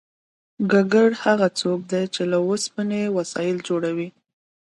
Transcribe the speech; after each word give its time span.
ګګر 0.71 1.09
هغه 1.23 1.47
څوک 1.59 1.79
دی 1.91 2.03
چې 2.13 2.21
له 2.31 2.37
اوسپنې 2.47 3.01
وسایل 3.17 3.57
جوړوي 3.67 4.09